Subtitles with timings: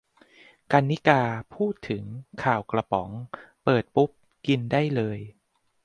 [0.71, 2.03] กรรณิการ์ พูดถึง
[2.43, 3.09] "ข่าวกระป๋อง"
[3.63, 4.09] เปิดปุ๊บ
[4.47, 5.19] กินได้เลย